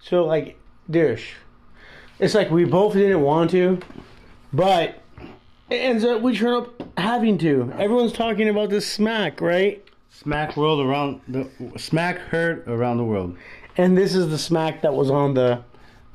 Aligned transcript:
So 0.00 0.24
like, 0.24 0.58
Dish, 0.90 1.34
it's 2.18 2.34
like 2.34 2.50
we 2.50 2.64
both 2.64 2.94
didn't 2.94 3.20
want 3.20 3.50
to, 3.52 3.80
but 4.52 5.02
it 5.70 5.76
ends 5.76 6.04
up 6.04 6.22
we 6.22 6.36
turn 6.36 6.54
up 6.54 6.98
having 6.98 7.38
to. 7.38 7.72
Everyone's 7.78 8.12
talking 8.12 8.48
about 8.48 8.70
this 8.70 8.90
smack, 8.90 9.40
right? 9.40 9.84
Smack 10.10 10.56
world 10.56 10.80
around 10.84 11.20
the 11.28 11.48
smack 11.78 12.18
heard 12.18 12.66
around 12.66 12.96
the 12.96 13.04
world. 13.04 13.36
And 13.76 13.96
this 13.96 14.14
is 14.14 14.28
the 14.28 14.38
smack 14.38 14.82
that 14.82 14.92
was 14.94 15.10
on 15.10 15.34
the 15.34 15.62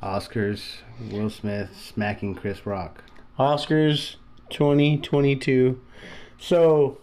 Oscars, 0.02 0.76
Will 1.10 1.30
Smith 1.30 1.70
smacking 1.76 2.34
Chris 2.34 2.66
Rock. 2.66 3.02
Oscars 3.38 4.16
2022. 4.50 5.80
So, 6.38 6.98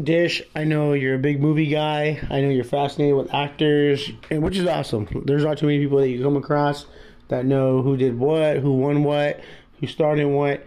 Dish, 0.00 0.42
I 0.54 0.64
know 0.64 0.92
you're 0.92 1.14
a 1.14 1.18
big 1.18 1.40
movie 1.40 1.66
guy. 1.66 2.20
I 2.30 2.40
know 2.40 2.50
you're 2.50 2.64
fascinated 2.64 3.16
with 3.16 3.34
actors, 3.34 4.10
and 4.30 4.42
which 4.42 4.56
is 4.56 4.66
awesome. 4.66 5.08
There's 5.24 5.44
not 5.44 5.58
too 5.58 5.66
many 5.66 5.78
people 5.78 5.98
that 5.98 6.08
you 6.08 6.22
come 6.22 6.36
across 6.36 6.86
that 7.28 7.44
know 7.44 7.82
who 7.82 7.96
did 7.96 8.18
what, 8.18 8.58
who 8.58 8.72
won 8.72 9.02
what, 9.02 9.40
who 9.80 9.86
starred 9.86 10.18
in 10.18 10.34
what, 10.34 10.64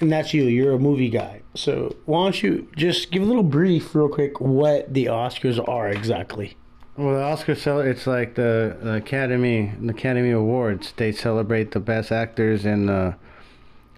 and 0.00 0.12
that's 0.12 0.34
you. 0.34 0.44
You're 0.44 0.74
a 0.74 0.78
movie 0.78 1.08
guy. 1.08 1.42
So, 1.54 1.96
why 2.04 2.24
don't 2.24 2.42
you 2.42 2.68
just 2.76 3.10
give 3.10 3.22
a 3.22 3.26
little 3.26 3.42
brief, 3.42 3.94
real 3.94 4.08
quick, 4.08 4.40
what 4.40 4.92
the 4.92 5.06
Oscars 5.06 5.66
are 5.68 5.88
exactly? 5.88 6.56
Well, 6.96 7.14
the 7.14 7.20
Oscars, 7.20 7.58
cel- 7.58 7.80
it's 7.80 8.06
like 8.06 8.34
the, 8.34 8.76
the 8.80 8.94
Academy, 8.94 9.72
the 9.80 9.90
Academy 9.90 10.30
Awards. 10.30 10.92
They 10.96 11.12
celebrate 11.12 11.72
the 11.72 11.80
best 11.80 12.10
actors 12.12 12.64
in 12.64 12.88
uh, 12.88 13.14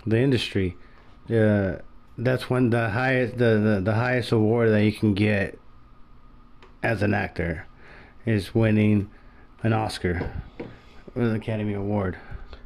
the 0.06 0.18
industry. 0.18 0.76
Uh, 1.30 1.76
that's 2.18 2.50
when 2.50 2.70
the 2.70 2.90
highest, 2.90 3.38
the, 3.38 3.58
the, 3.58 3.80
the 3.82 3.94
highest 3.94 4.32
award 4.32 4.70
that 4.70 4.84
you 4.84 4.92
can 4.92 5.14
get 5.14 5.58
as 6.82 7.00
an 7.02 7.14
actor 7.14 7.66
is 8.26 8.54
winning 8.54 9.08
an 9.62 9.72
Oscar, 9.72 10.30
or 11.14 11.28
the 11.28 11.34
Academy 11.36 11.74
Award. 11.74 12.18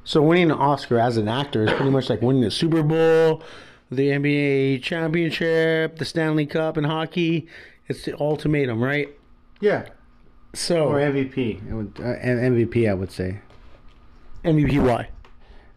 So, 0.05 0.20
winning 0.23 0.51
an 0.51 0.59
Oscar 0.59 0.98
as 0.98 1.17
an 1.17 1.28
actor 1.28 1.64
is 1.64 1.72
pretty 1.72 1.91
much 1.91 2.11
like 2.11 2.22
winning 2.22 2.42
the 2.42 2.50
Super 2.50 2.83
Bowl, 2.83 3.42
the 3.91 4.09
NBA 4.09 4.83
championship, 4.83 5.98
the 5.98 6.05
Stanley 6.05 6.47
Cup 6.47 6.77
in 6.77 6.84
hockey. 6.84 7.47
It's 7.89 8.05
the 8.05 8.19
ultimatum, 8.19 8.83
right? 8.83 9.09
Yeah. 9.61 9.87
So, 10.55 10.89
Or 10.89 10.98
MVP. 10.98 11.70
Would, 11.70 11.92
uh, 11.98 12.19
MVP, 12.25 12.91
I 12.91 12.94
would 12.94 13.12
say. 13.12 13.41
MVP, 14.44 14.84
why? 14.84 15.09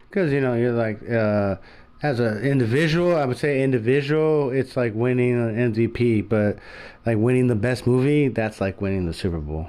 Because 0.08 0.32
you 0.32 0.40
know 0.40 0.54
you're 0.54 0.72
like 0.72 0.98
uh, 1.08 1.56
as 2.02 2.20
an 2.20 2.38
individual, 2.44 3.16
I 3.16 3.24
would 3.24 3.38
say 3.38 3.62
individual, 3.62 4.50
it's 4.50 4.76
like 4.76 4.94
winning 4.94 5.32
an 5.32 5.72
MVP, 5.72 6.28
but 6.28 6.58
like 7.04 7.18
winning 7.18 7.46
the 7.46 7.54
best 7.54 7.86
movie, 7.86 8.28
that's 8.28 8.60
like 8.60 8.80
winning 8.80 9.06
the 9.06 9.14
Super 9.14 9.38
Bowl. 9.38 9.68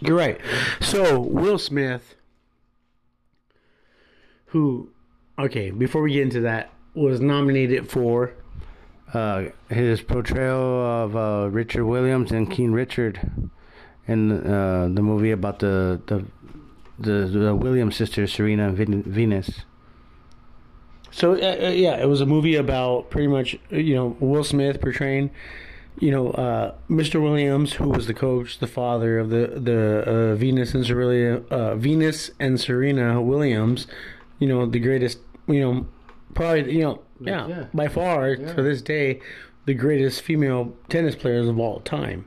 You're 0.00 0.16
right. 0.16 0.40
So 0.80 1.20
Will 1.20 1.58
Smith, 1.58 2.16
who, 4.46 4.90
okay, 5.38 5.70
before 5.70 6.02
we 6.02 6.12
get 6.12 6.22
into 6.22 6.40
that, 6.40 6.70
was 6.94 7.20
nominated 7.20 7.88
for 7.90 8.34
Uh, 9.14 9.50
his 9.68 10.00
portrayal 10.00 10.80
of 11.04 11.14
uh, 11.14 11.46
Richard 11.50 11.84
Williams 11.84 12.32
and 12.32 12.50
King 12.50 12.72
Richard 12.72 13.20
in 14.08 14.32
uh, 14.32 14.88
the 14.90 15.02
movie 15.02 15.30
about 15.32 15.58
the 15.58 16.00
the 16.06 16.24
the, 16.98 17.26
the 17.26 17.54
Williams 17.54 17.94
sisters, 17.96 18.32
Serena 18.32 18.68
and 18.68 19.04
Venus. 19.04 19.66
So 21.12 21.34
uh, 21.34 21.66
uh, 21.66 21.70
yeah, 21.70 21.96
it 22.02 22.08
was 22.08 22.20
a 22.20 22.26
movie 22.26 22.56
about 22.56 23.10
pretty 23.10 23.28
much 23.28 23.54
uh, 23.72 23.76
you 23.76 23.94
know 23.94 24.16
Will 24.18 24.44
Smith 24.44 24.80
portraying 24.80 25.30
you 26.00 26.10
know 26.10 26.30
uh, 26.30 26.74
Mr. 26.90 27.22
Williams, 27.22 27.74
who 27.74 27.88
was 27.90 28.06
the 28.06 28.14
coach, 28.14 28.58
the 28.58 28.66
father 28.66 29.18
of 29.18 29.30
the 29.30 29.60
the 29.62 30.02
uh, 30.06 30.34
Venus 30.34 30.74
and 30.74 30.84
Serena 30.86 31.42
uh, 31.50 31.74
Venus 31.76 32.30
and 32.40 32.58
Serena 32.60 33.20
Williams, 33.20 33.86
you 34.38 34.48
know 34.48 34.64
the 34.66 34.80
greatest 34.80 35.18
you 35.46 35.60
know 35.60 35.86
probably 36.34 36.72
you 36.74 36.82
know 36.82 37.02
yeah, 37.20 37.46
Yeah. 37.46 37.64
by 37.74 37.88
far 37.88 38.34
to 38.34 38.62
this 38.62 38.82
day 38.82 39.20
the 39.66 39.74
greatest 39.74 40.22
female 40.22 40.74
tennis 40.88 41.14
players 41.14 41.46
of 41.46 41.58
all 41.60 41.78
time. 41.80 42.24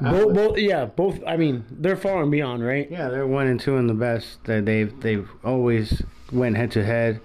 Both, 0.00 0.34
both, 0.34 0.58
yeah, 0.58 0.86
both. 0.86 1.20
I 1.24 1.36
mean, 1.36 1.64
they're 1.70 1.94
far 1.94 2.22
and 2.22 2.30
beyond, 2.32 2.64
right? 2.64 2.90
Yeah, 2.90 3.08
they're 3.08 3.26
one 3.26 3.46
and 3.46 3.60
two 3.60 3.76
in 3.76 3.86
the 3.86 3.94
best. 3.94 4.42
They 4.44 4.58
they've 4.60 5.00
they've 5.00 5.28
always 5.44 6.02
went 6.32 6.56
head 6.56 6.72
to 6.72 6.84
head 6.84 7.20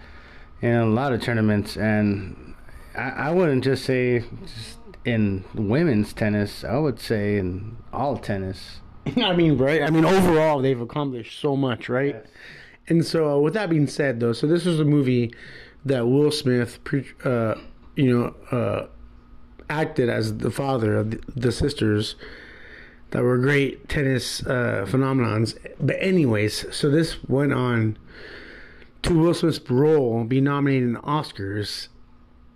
in 0.61 0.73
a 0.73 0.85
lot 0.85 1.13
of 1.13 1.21
tournaments, 1.21 1.77
and 1.77 2.55
I, 2.95 3.09
I 3.09 3.31
wouldn't 3.31 3.63
just 3.63 3.85
say 3.85 4.19
just 4.19 4.77
in 5.05 5.43
women's 5.53 6.13
tennis. 6.13 6.63
I 6.63 6.77
would 6.77 6.99
say 6.99 7.37
in 7.37 7.77
all 7.93 8.17
tennis. 8.17 8.81
I 9.17 9.33
mean, 9.33 9.57
right? 9.57 9.81
I 9.81 9.89
mean, 9.89 10.05
overall, 10.05 10.61
they've 10.61 10.79
accomplished 10.79 11.39
so 11.39 11.55
much, 11.55 11.89
right? 11.89 12.15
Yes. 12.15 12.27
And 12.89 13.05
so, 13.05 13.29
uh, 13.29 13.39
with 13.39 13.53
that 13.53 13.69
being 13.69 13.87
said, 13.87 14.19
though, 14.19 14.33
so 14.33 14.47
this 14.47 14.65
was 14.65 14.79
a 14.79 14.85
movie 14.85 15.33
that 15.85 16.07
Will 16.07 16.31
Smith, 16.31 16.83
pre- 16.83 17.05
uh, 17.23 17.55
you 17.95 18.17
know, 18.17 18.35
uh, 18.51 18.87
acted 19.69 20.09
as 20.09 20.37
the 20.37 20.51
father 20.51 20.95
of 20.97 21.11
the, 21.11 21.21
the 21.35 21.51
sisters 21.51 22.15
that 23.11 23.23
were 23.23 23.37
great 23.37 23.87
tennis 23.89 24.45
uh, 24.45 24.85
phenomenons. 24.87 25.57
But, 25.79 25.97
anyways, 25.99 26.75
so 26.75 26.89
this 26.89 27.23
went 27.23 27.53
on 27.53 27.97
to 29.07 29.19
Will 29.19 29.33
Smith's 29.33 29.59
role 29.69 30.23
be 30.23 30.41
nominated 30.41 30.83
in 30.83 30.93
the 30.93 30.99
Oscars. 31.01 31.87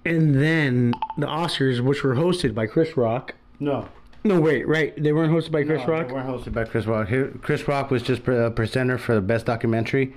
And 0.06 0.36
then 0.36 0.94
the 1.18 1.28
Oscars, 1.28 1.80
which 1.82 2.04
were 2.04 2.16
hosted 2.16 2.54
by 2.56 2.66
Chris 2.68 2.98
Rock. 2.98 3.36
No, 3.60 3.88
No, 4.24 4.40
wait, 4.42 4.68
right. 4.68 4.94
They 5.02 5.14
weren't 5.14 5.32
hosted 5.32 5.52
by 5.52 5.64
Chris 5.64 5.82
no, 5.86 5.94
Rock? 5.94 6.08
They 6.08 6.14
weren't 6.14 6.28
hosted 6.28 6.54
by 6.54 6.64
Chris 6.66 6.86
Rock. 6.88 7.10
Chris 7.42 7.68
Rock 7.68 7.92
was 7.92 8.02
just 8.04 8.28
a 8.28 8.52
presenter 8.52 8.98
for 8.98 9.14
the 9.16 9.22
best 9.22 9.46
documentary 9.46 10.14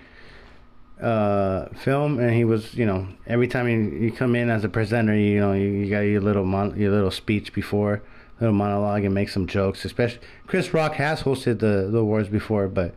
uh, 1.00 1.66
film, 1.74 2.18
and 2.18 2.32
he 2.32 2.44
was, 2.44 2.74
you 2.74 2.86
know, 2.86 3.06
every 3.26 3.48
time 3.48 3.68
you, 3.68 3.78
you 4.06 4.12
come 4.12 4.34
in 4.36 4.48
as 4.48 4.64
a 4.64 4.68
presenter, 4.68 5.14
you 5.16 5.40
know, 5.40 5.52
you, 5.52 5.66
you 5.68 5.90
got 5.90 6.00
your 6.00 6.20
little 6.20 6.44
mon- 6.44 6.78
your 6.78 6.90
little 6.92 7.10
speech 7.10 7.52
before, 7.52 8.02
little 8.40 8.54
monologue, 8.54 9.04
and 9.04 9.12
make 9.14 9.28
some 9.28 9.46
jokes. 9.46 9.84
Especially 9.84 10.20
Chris 10.46 10.72
Rock 10.72 10.94
has 10.94 11.22
hosted 11.22 11.58
the 11.58 11.88
the 11.90 11.98
awards 11.98 12.28
before, 12.28 12.68
but 12.68 12.94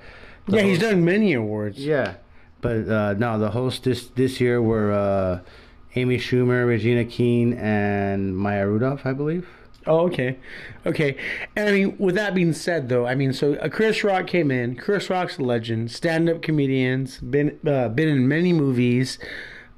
Yeah, 0.47 0.61
he's 0.61 0.79
done 0.79 1.03
many 1.03 1.33
awards. 1.33 1.79
yeah, 1.79 2.15
but 2.62 2.90
uh, 2.90 3.13
no, 3.18 3.40
the 3.40 3.51
hosts 3.51 3.79
this 3.81 4.07
this 4.07 4.41
year 4.41 4.62
were 4.62 4.91
uh, 4.91 5.40
Amy 5.95 6.18
Schumer, 6.18 6.68
Regina 6.68 7.06
King, 7.06 7.53
and 7.53 8.38
Maya 8.38 8.68
Rudolph, 8.68 9.06
I 9.06 9.13
believe. 9.13 9.47
Oh, 9.88 10.06
okay, 10.07 10.38
okay. 10.85 11.16
And 11.56 11.69
I 11.69 11.72
mean, 11.72 11.97
with 11.97 12.16
that 12.16 12.35
being 12.35 12.51
said, 12.51 12.90
though, 12.90 13.07
I 13.07 13.16
mean, 13.16 13.31
so 13.31 13.56
uh, 13.56 13.69
Chris 13.69 14.03
Rock 14.03 14.28
came 14.28 14.51
in. 14.51 14.75
Chris 14.75 15.09
Rock's 15.09 15.38
a 15.38 15.44
legend, 15.44 15.91
stand-up 15.91 16.41
comedians, 16.41 17.19
been 17.19 17.57
uh, 17.66 17.88
been 17.90 18.09
in 18.09 18.28
many 18.28 18.51
movies. 18.51 19.17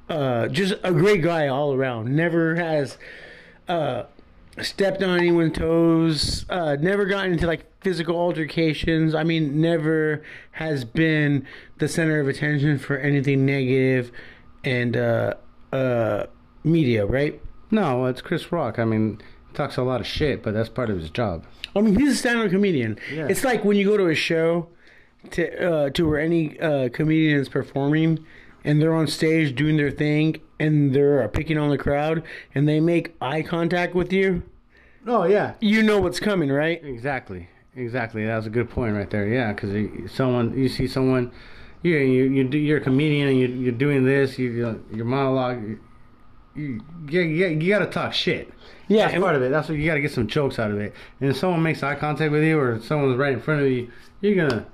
Uh, 0.08 0.48
just 0.48 0.74
a 0.82 0.92
great 0.92 1.22
guy 1.22 1.46
all 1.46 1.72
around. 1.72 2.14
Never 2.14 2.56
has 2.56 2.98
uh, 3.68 4.04
stepped 4.60 5.02
on 5.02 5.18
anyone's 5.18 5.56
toes. 5.56 6.44
Uh, 6.50 6.76
never 6.80 7.06
gotten 7.06 7.32
into 7.32 7.46
like 7.46 7.69
physical 7.80 8.16
altercations. 8.16 9.14
I 9.14 9.24
mean, 9.24 9.60
never 9.60 10.22
has 10.52 10.84
been 10.84 11.46
the 11.78 11.88
center 11.88 12.20
of 12.20 12.28
attention 12.28 12.78
for 12.78 12.98
anything 12.98 13.46
negative 13.46 14.12
and 14.64 14.96
uh, 14.96 15.34
uh, 15.72 16.26
media, 16.64 17.06
right? 17.06 17.40
No, 17.70 18.06
it's 18.06 18.20
Chris 18.20 18.50
Rock. 18.52 18.78
I 18.78 18.84
mean, 18.84 19.20
he 19.48 19.54
talks 19.54 19.76
a 19.76 19.82
lot 19.82 20.00
of 20.00 20.06
shit, 20.06 20.42
but 20.42 20.52
that's 20.54 20.68
part 20.68 20.90
of 20.90 20.98
his 20.98 21.10
job. 21.10 21.44
I 21.74 21.80
mean, 21.80 21.98
he's 21.98 22.12
a 22.12 22.16
stand-up 22.16 22.50
comedian. 22.50 22.98
Yeah. 23.12 23.28
It's 23.28 23.44
like 23.44 23.64
when 23.64 23.76
you 23.76 23.84
go 23.86 23.96
to 23.96 24.08
a 24.08 24.14
show 24.14 24.68
to 25.32 25.70
uh, 25.72 25.90
to 25.90 26.08
where 26.08 26.18
any 26.20 26.58
uh, 26.60 26.88
comedian 26.88 27.38
is 27.38 27.48
performing, 27.48 28.24
and 28.64 28.82
they're 28.82 28.94
on 28.94 29.06
stage 29.06 29.54
doing 29.54 29.76
their 29.76 29.90
thing, 29.90 30.40
and 30.58 30.92
they're 30.94 31.22
uh, 31.22 31.28
picking 31.28 31.56
on 31.58 31.70
the 31.70 31.78
crowd, 31.78 32.22
and 32.54 32.68
they 32.68 32.80
make 32.80 33.14
eye 33.20 33.42
contact 33.42 33.94
with 33.94 34.12
you. 34.12 34.42
Oh 35.06 35.24
yeah, 35.24 35.54
You 35.60 35.82
know 35.82 35.98
what's 36.00 36.20
coming, 36.20 36.50
right? 36.50 36.82
exactly, 36.84 37.48
exactly. 37.74 38.26
That 38.26 38.36
was 38.36 38.46
a 38.46 38.50
good 38.50 38.70
point 38.70 38.94
right 38.94 39.08
there. 39.10 39.26
Yeah, 39.26 39.52
because 39.52 40.10
someone 40.12 40.56
you 40.56 40.68
see 40.68 40.86
someone, 40.86 41.32
you 41.82 41.96
you 41.96 42.24
you 42.24 42.44
do, 42.44 42.58
you're 42.58 42.78
a 42.78 42.80
comedian 42.80 43.28
and 43.28 43.38
you 43.38 43.48
you're 43.48 43.72
doing 43.72 44.04
this. 44.04 44.38
You 44.38 44.82
your 44.92 45.04
monologue. 45.04 45.62
You, 45.62 46.82
you, 47.08 47.20
you, 47.20 47.46
you 47.46 47.68
got 47.68 47.78
to 47.78 47.86
talk 47.86 48.12
shit. 48.12 48.52
Yeah, 48.88 49.06
That's 49.06 49.20
part 49.20 49.36
of 49.36 49.42
it. 49.42 49.50
That's 49.50 49.68
what 49.68 49.78
you 49.78 49.86
got 49.86 49.94
to 49.94 50.00
get 50.00 50.10
some 50.10 50.26
jokes 50.26 50.58
out 50.58 50.72
of 50.72 50.80
it. 50.80 50.92
And 51.20 51.30
if 51.30 51.36
someone 51.36 51.62
makes 51.62 51.80
eye 51.84 51.94
contact 51.94 52.32
with 52.32 52.42
you 52.42 52.58
or 52.58 52.80
someone's 52.80 53.16
right 53.16 53.32
in 53.32 53.40
front 53.40 53.62
of 53.62 53.68
you, 53.68 53.90
you're 54.20 54.34
gonna. 54.34 54.66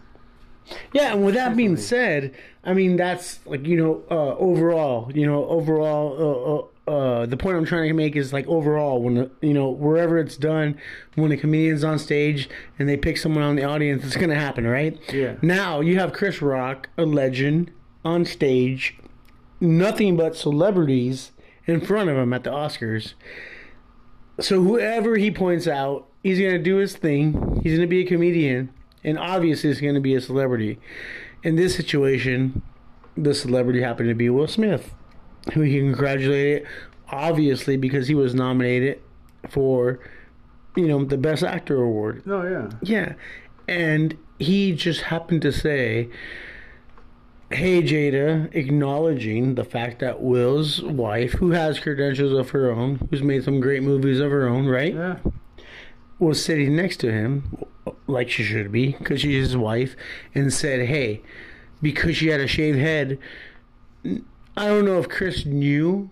Yeah, 0.93 1.13
and 1.13 1.25
with 1.25 1.35
that 1.35 1.55
being 1.55 1.77
said, 1.77 2.35
I 2.65 2.73
mean 2.73 2.97
that's 2.97 3.41
like 3.47 3.67
you 3.67 3.77
know 3.77 4.03
uh, 4.11 4.37
overall, 4.37 5.13
you 5.15 5.27
know 5.27 5.47
overall. 5.47 6.71
Uh, 6.87 7.27
the 7.27 7.37
point 7.37 7.57
I'm 7.57 7.65
trying 7.65 7.89
to 7.89 7.95
make 7.95 8.15
is 8.15 8.33
like 8.33 8.47
overall, 8.47 9.03
when 9.03 9.31
you 9.41 9.53
know 9.53 9.71
wherever 9.71 10.19
it's 10.19 10.37
done, 10.37 10.79
when 11.17 11.33
a 11.33 11.37
comedian's 11.37 11.83
on 11.83 11.99
stage 11.99 12.49
and 12.79 12.89
they 12.89 12.97
pick 12.97 13.17
someone 13.17 13.43
on 13.43 13.57
the 13.57 13.65
audience, 13.65 14.05
it's 14.05 14.17
gonna 14.17 14.37
happen, 14.37 14.67
right? 14.67 14.97
Yeah. 15.13 15.35
Now 15.43 15.81
you 15.81 15.99
have 15.99 16.13
Chris 16.13 16.41
Rock, 16.41 16.89
a 16.97 17.05
legend, 17.05 17.73
on 18.05 18.25
stage, 18.25 18.97
nothing 19.61 20.17
but 20.17 20.37
celebrities 20.37 21.33
in 21.67 21.81
front 21.81 22.09
of 22.09 22.17
him 22.17 22.33
at 22.33 22.45
the 22.45 22.51
Oscars. 22.51 23.15
So 24.39 24.63
whoever 24.63 25.17
he 25.17 25.31
points 25.33 25.67
out, 25.67 26.07
he's 26.23 26.39
gonna 26.39 26.63
do 26.63 26.77
his 26.77 26.95
thing. 26.97 27.61
He's 27.65 27.75
gonna 27.75 27.89
be 27.89 28.03
a 28.03 28.07
comedian, 28.07 28.71
and 29.03 29.19
obviously 29.19 29.71
he's 29.71 29.81
going 29.81 29.95
to 29.95 30.01
be 30.01 30.15
a 30.15 30.21
celebrity. 30.21 30.79
In 31.43 31.57
this 31.57 31.75
situation, 31.75 32.63
the 33.17 33.35
celebrity 33.35 33.81
happened 33.81 34.09
to 34.09 34.15
be 34.15 34.29
Will 34.29 34.49
Smith, 34.49 34.93
who 35.53 35.61
he 35.63 35.79
congratulated, 35.79 36.67
obviously 37.11 37.77
because 37.77 38.09
he 38.09 38.15
was 38.15 38.35
nominated 38.35 39.01
for, 39.49 40.01
you 40.75 40.89
know, 40.89 41.05
the 41.05 41.17
Best 41.19 41.43
Actor 41.43 41.83
award. 41.83 42.23
Oh 42.27 42.43
yeah. 42.43 42.71
Yeah. 42.83 43.15
And 43.69 44.17
he 44.39 44.73
just 44.73 45.03
happened 45.03 45.43
to 45.43 45.53
say, 45.53 46.09
Hey 47.51 47.81
Jada, 47.81 48.53
acknowledging 48.55 49.55
the 49.55 49.65
fact 49.65 50.01
that 50.01 50.21
Will's 50.21 50.83
wife, 50.83 51.35
who 51.35 51.53
has 51.53 51.79
credentials 51.79 52.33
of 52.33 52.51
her 52.51 52.71
own, 52.73 53.07
who's 53.11 53.23
made 53.23 53.45
some 53.45 53.61
great 53.61 53.83
movies 53.85 54.19
of 54.19 54.31
her 54.33 54.49
own, 54.49 54.67
right? 54.67 54.95
Yeah. 54.95 55.19
Was 56.19 56.45
sitting 56.45 56.75
next 56.75 56.97
to 56.99 57.13
him, 57.13 57.65
like 58.07 58.31
she 58.31 58.43
should 58.43 58.73
be, 58.73 58.93
because 58.93 59.21
she's 59.21 59.49
his 59.49 59.57
wife, 59.57 59.95
and 60.35 60.53
said, 60.53 60.89
Hey, 60.89 61.23
because 61.81 62.17
she 62.17 62.29
had 62.29 62.41
a 62.41 62.47
shaved 62.49 62.79
head, 62.79 63.19
I 64.57 64.67
don't 64.67 64.85
know 64.85 64.99
if 64.99 65.09
Chris 65.09 65.45
knew 65.45 66.11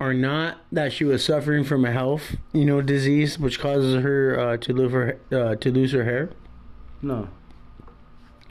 or 0.00 0.14
not 0.14 0.58
that 0.72 0.92
she 0.92 1.04
was 1.04 1.24
suffering 1.24 1.64
from 1.64 1.84
a 1.84 1.92
health, 1.92 2.36
you 2.52 2.64
know, 2.64 2.80
disease 2.80 3.38
which 3.38 3.58
causes 3.60 4.02
her 4.02 4.38
uh, 4.38 4.56
to 4.58 4.72
lose 4.72 4.92
her 4.92 5.18
uh, 5.32 5.54
to 5.56 5.70
lose 5.70 5.92
her 5.92 6.04
hair. 6.04 6.30
No. 7.02 7.28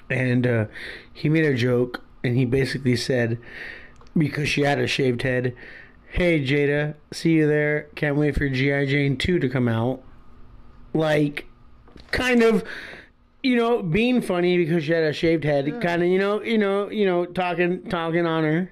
and 0.09 0.45
uh, 0.45 0.65
he 1.12 1.27
made 1.30 1.45
a 1.45 1.56
joke 1.56 2.03
and 2.24 2.38
he 2.38 2.45
basically 2.45 2.95
said 2.95 3.39
because 4.15 4.47
she 4.47 4.62
had 4.62 4.77
a 4.77 4.85
shaved 4.85 5.24
head 5.24 5.56
hey 6.12 6.39
jada 6.39 6.94
see 7.12 7.31
you 7.31 7.47
there. 7.47 7.88
Can't 7.95 8.15
wait 8.15 8.35
for 8.35 8.47
gi 8.47 8.85
jane 8.85 9.18
2 9.18 9.39
to 9.39 9.50
come 9.50 9.68
out. 9.68 10.03
Like 10.94 11.47
kind 12.12 12.44
of 12.44 12.63
you 13.41 13.56
know 13.56 13.81
being 13.81 14.21
funny 14.21 14.57
because 14.57 14.83
she 14.83 14.91
had 14.91 15.03
a 15.03 15.13
shaved 15.13 15.44
head 15.44 15.65
kind 15.81 16.03
of 16.03 16.07
you 16.09 16.19
know 16.19 16.41
you 16.44 16.59
know 16.59 16.89
you 16.91 17.06
know 17.07 17.25
talking 17.25 17.81
talking 17.89 18.27
on 18.27 18.44
her 18.44 18.71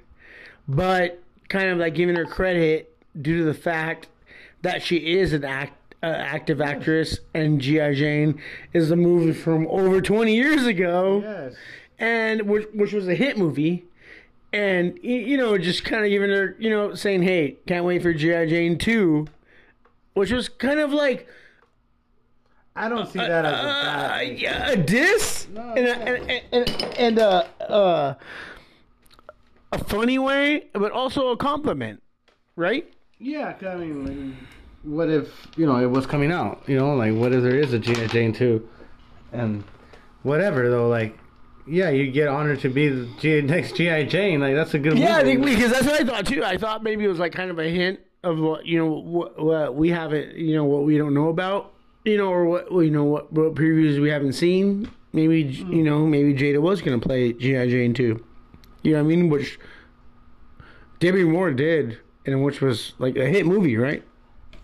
but 0.75 1.21
kind 1.49 1.69
of 1.69 1.77
like 1.77 1.95
giving 1.95 2.15
her 2.15 2.25
credit 2.25 2.95
due 3.21 3.37
to 3.39 3.43
the 3.43 3.53
fact 3.53 4.07
that 4.61 4.81
she 4.81 4.97
is 5.17 5.33
an 5.33 5.43
act 5.43 5.73
uh, 6.03 6.07
active 6.07 6.61
actress 6.61 7.19
and 7.33 7.59
gi 7.61 7.93
jane 7.93 8.41
is 8.73 8.89
a 8.89 8.95
movie 8.95 9.33
from 9.33 9.67
over 9.67 10.01
20 10.01 10.33
years 10.33 10.65
ago 10.65 11.21
Yes. 11.23 11.53
and 11.99 12.41
which, 12.43 12.67
which 12.73 12.93
was 12.93 13.07
a 13.07 13.13
hit 13.15 13.37
movie 13.37 13.83
and 14.53 14.97
you 15.03 15.37
know 15.37 15.57
just 15.57 15.83
kind 15.83 16.03
of 16.03 16.09
giving 16.09 16.29
her 16.29 16.55
you 16.57 16.69
know 16.69 16.95
saying 16.95 17.21
hey 17.21 17.57
can't 17.67 17.85
wait 17.85 18.01
for 18.01 18.13
gi 18.13 18.47
jane 18.47 18.77
2 18.77 19.27
which 20.13 20.31
was 20.31 20.49
kind 20.49 20.79
of 20.79 20.91
like 20.91 21.27
I 22.75 22.87
don't 22.87 23.07
see 23.11 23.19
that 23.19 23.45
as 23.45 23.53
a 23.53 23.57
uh, 23.57 23.83
bad. 23.83 24.19
thing. 24.19 24.39
yeah, 24.39 24.69
a 24.71 24.77
diss 24.77 25.47
No, 25.53 25.73
and, 25.75 25.87
yeah. 25.87 25.93
and, 25.99 26.31
and, 26.53 26.69
and, 26.69 26.83
and 26.97 27.19
uh, 27.19 27.43
uh, 27.59 28.13
a 29.71 29.83
funny 29.83 30.19
way 30.19 30.69
but 30.73 30.91
also 30.91 31.29
a 31.29 31.37
compliment 31.37 32.01
right 32.55 32.93
Yeah, 33.19 33.55
I 33.61 33.75
mean, 33.75 34.05
like, 34.05 34.35
what 34.83 35.09
if 35.09 35.47
you 35.55 35.65
know 35.65 35.77
it 35.77 35.85
was 35.85 36.05
coming 36.05 36.31
out? 36.31 36.63
You 36.67 36.77
know, 36.77 36.95
like 36.95 37.13
what 37.13 37.33
if 37.33 37.43
there 37.43 37.55
is 37.55 37.73
a 37.73 37.79
G.I. 37.79 38.07
Jane 38.07 38.33
two, 38.33 38.67
and 39.31 39.63
whatever 40.23 40.69
though, 40.69 40.87
like. 40.87 41.17
Yeah, 41.67 41.91
you 41.91 42.11
get 42.11 42.27
honored 42.27 42.59
to 42.61 42.69
be 42.69 42.89
the 42.89 43.07
G- 43.19 43.41
next 43.41 43.75
GI 43.75 44.05
Jane. 44.07 44.39
Like 44.39 44.55
that's 44.55 44.73
a 44.73 44.79
good. 44.79 44.97
Yeah, 44.97 45.17
I 45.17 45.23
movie. 45.23 45.35
think 45.35 45.45
because 45.45 45.71
that's 45.71 45.85
what 45.85 46.01
I 46.01 46.03
thought 46.03 46.25
too. 46.25 46.43
I 46.43 46.57
thought 46.57 46.81
maybe 46.81 47.05
it 47.05 47.07
was 47.07 47.19
like 47.19 47.33
kind 47.33 47.51
of 47.51 47.59
a 47.59 47.69
hint 47.69 47.99
of 48.23 48.39
what 48.39 48.65
you 48.65 48.79
know 48.79 48.87
what, 48.87 49.41
what 49.41 49.75
we 49.75 49.89
haven't 49.89 50.35
you 50.35 50.55
know 50.55 50.65
what 50.65 50.83
we 50.83 50.97
don't 50.97 51.13
know 51.13 51.29
about 51.29 51.73
you 52.03 52.17
know 52.17 52.31
or 52.31 52.45
what 52.45 52.71
you 52.71 52.89
know 52.89 53.03
what, 53.03 53.31
what 53.31 53.53
previews 53.53 54.01
we 54.01 54.09
haven't 54.09 54.33
seen. 54.33 54.89
Maybe 55.13 55.43
mm. 55.45 55.75
you 55.75 55.83
know 55.83 56.07
maybe 56.07 56.33
Jada 56.33 56.59
was 56.59 56.81
gonna 56.81 56.99
play 56.99 57.31
GI 57.31 57.69
Jane 57.69 57.93
too. 57.93 58.23
You 58.81 58.93
know 58.93 59.03
what 59.03 59.11
I 59.11 59.15
mean? 59.15 59.29
Which 59.29 59.59
Demi 60.99 61.23
Moore 61.23 61.51
did, 61.51 61.99
and 62.25 62.43
which 62.43 62.61
was 62.61 62.93
like 62.99 63.15
a 63.17 63.25
hit 63.25 63.45
movie, 63.45 63.77
right? 63.77 64.03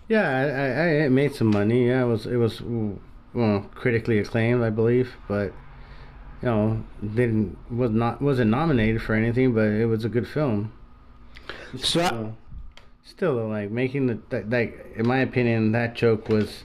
Yeah, 0.08 0.28
I, 0.28 1.04
I, 1.04 1.08
made 1.08 1.34
some 1.34 1.48
money. 1.48 1.88
Yeah, 1.88 2.04
it 2.04 2.06
was 2.06 2.26
it 2.26 2.36
was 2.36 2.62
well 3.34 3.68
critically 3.74 4.18
acclaimed, 4.18 4.62
I 4.62 4.70
believe, 4.70 5.14
but 5.28 5.52
you 6.42 6.48
know 6.48 6.84
didn't 7.14 7.58
was 7.70 7.90
not 7.90 8.22
wasn't 8.22 8.50
nominated 8.50 9.02
for 9.02 9.14
anything, 9.14 9.52
but 9.52 9.66
it 9.66 9.86
was 9.86 10.04
a 10.04 10.08
good 10.08 10.26
film. 10.26 10.72
So 11.76 11.86
So, 12.08 12.36
still, 13.04 13.36
though, 13.36 13.48
like 13.48 13.70
making 13.70 14.06
the 14.06 14.18
that, 14.30 14.48
like 14.48 14.94
in 14.96 15.06
my 15.06 15.18
opinion, 15.18 15.72
that 15.72 15.94
joke 15.94 16.28
was 16.28 16.64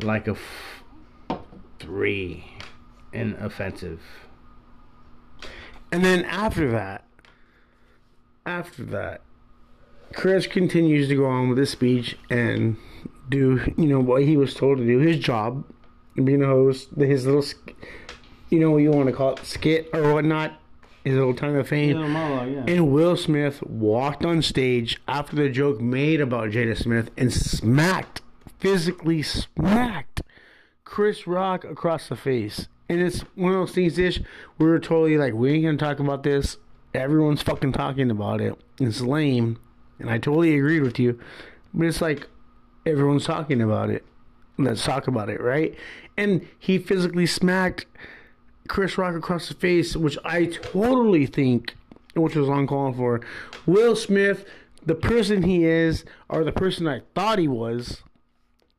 like 0.00 0.26
a 0.28 0.32
f- 0.32 1.38
three 1.78 2.44
and 3.12 3.34
offensive. 3.34 4.00
And 5.92 6.02
then 6.02 6.24
after 6.24 6.70
that, 6.70 7.04
after 8.46 8.82
that, 8.84 9.20
Chris 10.14 10.46
continues 10.46 11.08
to 11.08 11.16
go 11.16 11.26
on 11.26 11.48
with 11.50 11.58
his 11.58 11.70
speech 11.70 12.16
and 12.30 12.76
do, 13.28 13.60
you 13.76 13.86
know, 13.86 14.00
what 14.00 14.22
he 14.22 14.36
was 14.36 14.54
told 14.54 14.78
to 14.78 14.86
do, 14.86 14.98
his 14.98 15.18
job, 15.18 15.64
being 16.16 16.42
a 16.42 16.46
host, 16.46 16.88
his 16.96 17.26
little, 17.26 17.44
you 18.50 18.58
know, 18.58 18.70
what 18.70 18.78
you 18.78 18.90
want 18.90 19.08
to 19.08 19.14
call 19.14 19.34
it, 19.34 19.44
skit 19.44 19.88
or 19.92 20.14
whatnot, 20.14 20.52
his 21.04 21.14
little 21.14 21.34
time 21.34 21.56
of 21.56 21.68
fame. 21.68 21.96
yeah. 22.46 22.64
And 22.66 22.92
Will 22.92 23.16
Smith 23.16 23.62
walked 23.62 24.24
on 24.24 24.42
stage 24.42 25.00
after 25.06 25.36
the 25.36 25.48
joke 25.50 25.80
made 25.80 26.20
about 26.20 26.50
Jada 26.50 26.76
Smith 26.76 27.10
and 27.16 27.32
smacked, 27.32 28.22
physically 28.58 29.22
smacked 29.22 30.22
Chris 30.92 31.26
Rock 31.26 31.64
across 31.64 32.10
the 32.10 32.16
face. 32.16 32.68
And 32.86 33.00
it's 33.00 33.20
one 33.34 33.54
of 33.54 33.58
those 33.60 33.74
things, 33.74 33.94
Dish, 33.94 34.20
we 34.58 34.66
were 34.66 34.78
totally 34.78 35.16
like, 35.16 35.32
we 35.32 35.54
ain't 35.54 35.64
gonna 35.64 35.78
talk 35.78 36.00
about 36.00 36.22
this. 36.22 36.58
Everyone's 36.92 37.40
fucking 37.40 37.72
talking 37.72 38.10
about 38.10 38.42
it. 38.42 38.60
It's 38.78 39.00
lame. 39.00 39.58
And 39.98 40.10
I 40.10 40.18
totally 40.18 40.54
agreed 40.54 40.82
with 40.82 40.98
you. 40.98 41.18
But 41.72 41.86
it's 41.86 42.02
like, 42.02 42.28
everyone's 42.84 43.24
talking 43.24 43.62
about 43.62 43.88
it. 43.88 44.04
Let's 44.58 44.84
talk 44.84 45.08
about 45.08 45.30
it, 45.30 45.40
right? 45.40 45.74
And 46.18 46.46
he 46.58 46.76
physically 46.76 47.24
smacked 47.24 47.86
Chris 48.68 48.98
Rock 48.98 49.14
across 49.14 49.48
the 49.48 49.54
face, 49.54 49.96
which 49.96 50.18
I 50.26 50.44
totally 50.44 51.24
think, 51.24 51.74
which 52.14 52.36
was 52.36 52.50
uncalled 52.50 52.96
for. 52.96 53.22
Will 53.64 53.96
Smith, 53.96 54.44
the 54.84 54.94
person 54.94 55.44
he 55.44 55.64
is, 55.64 56.04
or 56.28 56.44
the 56.44 56.52
person 56.52 56.86
I 56.86 57.00
thought 57.14 57.38
he 57.38 57.48
was, 57.48 58.02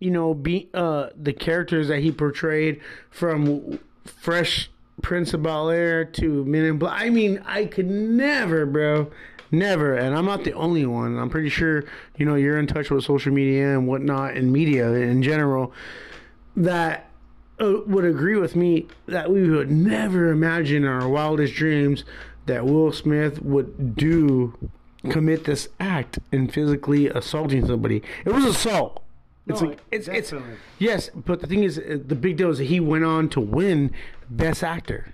you 0.04 0.12
know, 0.12 0.34
be 0.34 0.70
uh 0.74 1.10
the 1.16 1.34
characters 1.34 1.88
that 1.88 2.00
he 2.00 2.12
portrayed 2.12 2.82
from 3.10 3.80
Fresh 4.06 4.70
Prince 5.02 5.34
of 5.34 5.44
Bel 5.44 5.70
Air 5.70 6.04
to 6.06 6.44
Men 6.46 6.66
in 6.66 6.78
Black. 6.78 7.02
I 7.02 7.10
mean, 7.10 7.42
I 7.46 7.66
could 7.66 7.90
never, 7.90 8.66
bro. 8.66 9.12
Never, 9.50 9.94
and 9.94 10.16
I'm 10.18 10.26
not 10.26 10.44
the 10.46 10.54
only 10.54 10.84
one. 10.84 11.20
I'm 11.20 11.30
pretty 11.30 11.50
sure, 11.50 11.84
you 12.18 12.26
know, 12.26 12.34
you're 12.34 12.58
in 12.58 12.66
touch 12.66 12.90
with 12.90 13.04
social 13.04 13.32
media 13.32 13.78
and 13.78 13.88
whatnot, 13.88 14.36
and 14.36 14.52
media 14.52 14.92
in 14.94 15.22
general, 15.22 15.72
that 16.58 17.08
uh, 17.62 17.76
would 17.86 18.04
agree 18.04 18.36
with 18.36 18.56
me 18.56 18.88
that 19.06 19.30
we 19.32 19.48
would 19.48 19.70
never 19.70 20.32
imagine 20.32 20.84
in 20.84 20.90
our 20.90 21.08
wildest 21.08 21.54
dreams 21.54 22.04
that 22.48 22.66
Will 22.66 22.92
Smith 22.92 23.44
would 23.44 23.96
do 23.96 24.58
commit 25.12 25.44
this 25.44 25.70
act 25.80 26.18
in 26.32 26.48
physically 26.48 27.08
assaulting 27.10 27.68
somebody. 27.68 28.02
It 28.26 28.34
was 28.34 28.46
assault. 28.46 29.03
It's 29.46 29.62
No, 29.62 29.70
like 29.70 29.80
it's 29.92 30.08
it's 30.08 30.34
yes, 30.80 31.10
but 31.14 31.42
the 31.42 31.48
thing 31.48 31.64
is, 31.64 31.78
uh, 31.78 31.98
the 32.06 32.16
big 32.16 32.38
deal 32.38 32.50
is 32.50 32.60
that 32.60 32.66
he 32.66 32.80
went 32.80 33.04
on 33.04 33.28
to 33.30 33.42
win 33.42 33.92
Best 34.30 34.64
Actor. 34.64 35.14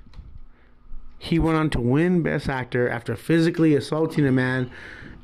He 1.17 1.39
went 1.39 1.57
on 1.57 1.69
to 1.71 1.81
win 1.81 2.21
Best 2.21 2.47
Actor 2.47 2.89
after 2.89 3.15
physically 3.15 3.75
assaulting 3.75 4.27
a 4.27 4.31
man 4.31 4.69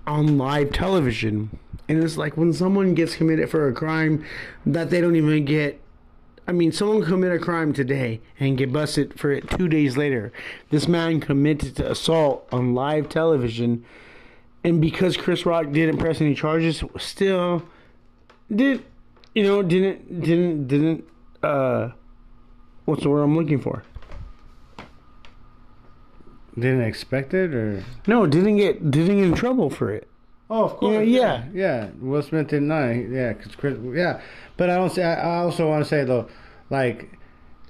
on 0.08 0.38
live 0.38 0.72
television. 0.72 1.58
And 1.88 2.04
it's 2.04 2.18
like 2.18 2.36
when 2.36 2.52
someone 2.52 2.96
gets 2.96 3.16
committed 3.16 3.50
for 3.50 3.68
a 3.68 3.74
crime 3.74 4.26
that 4.66 4.90
they 4.90 5.02
don't 5.02 5.16
even 5.16 5.46
get. 5.46 5.80
I 6.48 6.52
mean, 6.52 6.72
someone 6.72 7.04
commit 7.04 7.32
a 7.32 7.40
crime 7.40 7.74
today 7.74 8.22
and 8.40 8.56
get 8.56 8.72
busted 8.72 9.20
for 9.20 9.32
it 9.32 9.50
two 9.50 9.68
days 9.68 9.98
later. 9.98 10.32
This 10.70 10.88
man 10.88 11.20
committed 11.20 11.76
to 11.78 11.92
assault 11.92 12.48
on 12.52 12.76
live 12.76 13.10
television, 13.10 13.84
and 14.64 14.80
because 14.80 15.18
Chris 15.18 15.46
Rock 15.46 15.72
didn't 15.72 15.98
press 15.98 16.22
any 16.22 16.36
charges, 16.36 16.84
still 16.98 17.64
did 18.54 18.84
you 19.36 19.44
know 19.44 19.62
didn't 19.62 20.22
didn't 20.22 20.68
didn't 20.68 21.04
uh 21.44 21.90
what's 22.86 23.04
the 23.04 23.10
word 23.10 23.22
I'm 23.22 23.36
looking 23.36 23.60
for? 23.62 23.84
Didn't 26.58 26.82
expect 26.84 27.34
it, 27.34 27.54
or 27.54 27.84
No, 28.08 28.26
didn't 28.26 28.58
get 28.58 28.90
didn't 28.90 29.18
get 29.18 29.26
in 29.26 29.34
trouble 29.36 29.70
for 29.70 29.92
it. 29.92 30.08
oh, 30.50 30.78
of 30.82 30.94
Yeah, 30.94 31.02
yeah. 31.02 31.44
yeah. 31.54 31.90
Will 32.00 32.22
Smith 32.22 32.48
did 32.48 32.64
not. 32.64 32.90
Yeah, 32.92 33.34
because 33.34 33.56
Chris. 33.56 33.78
Yeah, 33.94 34.22
but 34.56 34.70
I 34.70 34.76
don't 34.76 34.92
say. 34.92 35.04
I 35.04 35.40
also 35.40 35.68
want 35.68 35.84
to 35.84 35.90
say 35.90 36.06
though, 36.06 36.30
like, 36.70 37.12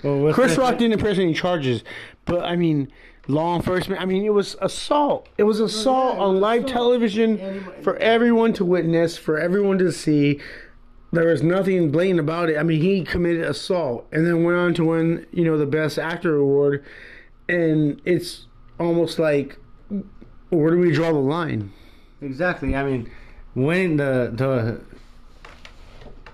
well, 0.04 0.32
Chris 0.34 0.54
Smith- 0.54 0.60
Rock 0.70 0.78
didn't 0.78 1.00
press 1.00 1.18
any 1.18 1.34
charges, 1.34 1.84
but 2.26 2.44
I 2.46 2.56
mean, 2.56 2.92
law 3.28 3.56
enforcement. 3.56 4.00
I 4.00 4.06
mean, 4.06 4.24
it 4.24 4.34
was 4.34 4.56
assault. 4.62 5.30
It 5.40 5.44
was 5.44 5.60
assault 5.60 6.18
yeah, 6.18 6.22
it 6.22 6.26
on 6.28 6.40
live 6.40 6.66
assault. 6.66 6.74
television 6.74 7.40
Anybody- 7.40 7.82
for 7.82 7.96
everyone 7.98 8.54
to 8.54 8.66
witness, 8.66 9.18
for 9.18 9.40
everyone 9.40 9.80
to 9.80 9.92
see. 9.92 10.40
There 11.16 11.28
was 11.28 11.42
nothing 11.44 11.92
blatant 11.92 12.20
about 12.20 12.50
it. 12.50 12.58
I 12.58 12.64
mean, 12.64 12.82
he 12.82 13.04
committed 13.04 13.44
assault 13.44 14.08
and 14.12 14.26
then 14.26 14.44
went 14.44 14.58
on 14.58 14.74
to 14.76 14.86
win, 14.86 15.26
you 15.32 15.44
know, 15.44 15.58
the 15.58 15.66
best 15.66 15.98
actor 15.98 16.36
award, 16.36 16.84
and 17.50 18.00
it's 18.06 18.48
almost 18.80 19.18
like, 19.20 19.58
where 20.50 20.72
do 20.72 20.78
we 20.80 20.92
draw 20.92 21.12
the 21.12 21.20
line? 21.20 21.72
Exactly. 22.22 22.76
I 22.76 22.84
mean, 22.84 23.10
winning 23.56 23.98
the 23.98 24.32
the 24.34 24.82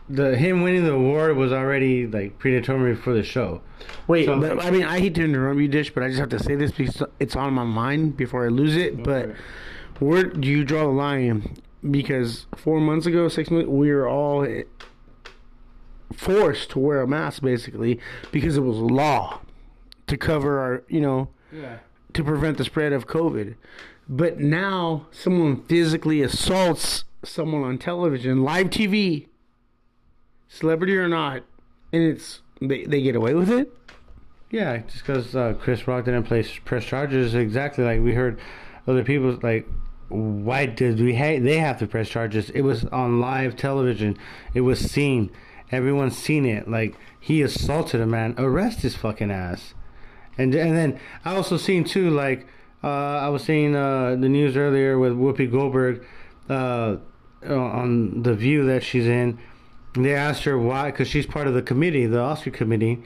the 0.10 0.36
him 0.36 0.62
winning 0.62 0.84
the 0.84 0.94
award 0.94 1.38
was 1.38 1.52
already 1.54 2.06
like 2.06 2.38
predetermined 2.40 3.00
for 3.00 3.14
the 3.14 3.24
show. 3.24 3.62
Wait, 4.08 4.26
So- 4.26 4.40
but, 4.40 4.64
I 4.64 4.70
mean, 4.72 4.84
I 4.84 5.00
hate 5.00 5.16
to 5.16 5.24
interrupt 5.24 5.60
you, 5.60 5.68
Dish, 5.68 5.94
but 5.94 6.04
I 6.04 6.08
just 6.10 6.20
have 6.20 6.30
to 6.30 6.40
say 6.40 6.56
this 6.56 6.72
because 6.72 7.02
it's 7.20 7.36
on 7.36 7.54
my 7.54 7.64
mind 7.64 8.18
before 8.18 8.46
I 8.46 8.50
lose 8.50 8.76
it. 8.76 9.04
but 9.04 9.32
where 10.00 10.24
do 10.24 10.48
you 10.48 10.64
draw 10.64 10.84
the 10.84 10.90
line? 10.90 11.58
Because 11.90 12.46
four 12.56 12.80
months 12.80 13.06
ago, 13.08 13.28
six 13.28 13.50
months, 13.50 13.68
we 13.68 13.92
were 13.92 14.08
all 14.08 14.46
forced 16.14 16.70
to 16.72 16.80
wear 16.80 17.02
a 17.02 17.08
mask 17.08 17.42
basically 17.42 18.00
because 18.32 18.58
it 18.58 18.62
was 18.62 18.78
law 18.78 19.40
to 20.08 20.18
cover 20.18 20.60
our, 20.60 20.84
you 20.90 21.02
know, 21.02 21.30
Yeah. 21.52 21.78
to 22.14 22.24
prevent 22.24 22.58
the 22.58 22.66
spread 22.66 22.92
of 22.94 23.08
COVID. 23.08 23.56
But 24.10 24.40
now 24.40 25.08
someone 25.12 25.64
physically 25.64 26.22
assaults 26.22 27.06
someone 27.24 27.64
on 27.64 27.78
television, 27.78 28.44
live 28.44 28.70
TV, 28.70 29.28
celebrity 30.50 30.98
or 30.98 31.08
not, 31.08 31.44
and 31.94 32.04
it's 32.04 32.42
they, 32.62 32.84
they 32.84 33.02
get 33.02 33.16
away 33.16 33.34
with 33.34 33.50
it. 33.50 33.72
Yeah, 34.52 34.78
just 34.80 35.00
because 35.06 35.34
uh, 35.36 35.54
Chris 35.60 35.88
Rock 35.88 36.06
didn't 36.06 36.24
place 36.24 36.60
press 36.66 36.84
charges, 36.84 37.34
exactly 37.34 37.86
like 37.86 38.02
we 38.02 38.14
heard 38.14 38.38
other 38.86 39.04
people 39.04 39.40
like, 39.42 39.66
why 40.12 40.66
did 40.66 41.00
we? 41.00 41.16
Ha- 41.16 41.40
they 41.40 41.58
have 41.58 41.80
to 41.80 41.88
press 41.88 42.10
charges. 42.10 42.50
It 42.52 42.62
was 42.62 42.86
on 42.86 43.20
live 43.20 43.56
television. 43.56 44.18
It 44.54 44.62
was 44.62 44.80
seen. 44.80 45.32
Everyone's 45.72 46.18
seen 46.18 46.46
it. 46.46 46.68
Like 46.70 46.96
he 47.20 47.42
assaulted 47.42 48.02
a 48.02 48.06
man. 48.06 48.36
Arrest 48.38 48.82
his 48.82 48.96
fucking 48.96 49.32
ass. 49.32 49.74
And 50.38 50.54
and 50.56 50.76
then 50.76 51.00
I 51.24 51.36
also 51.36 51.58
seen 51.58 51.84
too 51.84 52.10
like 52.10 52.48
uh, 52.84 52.88
I 52.88 53.30
was 53.30 53.44
seeing 53.44 53.76
uh, 53.76 54.16
the 54.20 54.30
news 54.30 54.58
earlier 54.58 54.98
with 54.98 55.14
Whoopi 55.14 55.50
Goldberg 55.52 56.04
uh, 56.50 56.98
on 57.48 58.24
the 58.24 58.34
View 58.34 58.66
that 58.66 58.84
she's 58.84 59.08
in. 59.08 59.40
They 59.94 60.16
asked 60.16 60.46
her 60.46 60.58
why, 60.58 60.92
because 60.92 61.08
she's 61.08 61.26
part 61.26 61.48
of 61.48 61.54
the 61.54 61.62
committee, 61.62 62.06
the 62.06 62.20
Oscar 62.20 62.50
committee, 62.50 63.04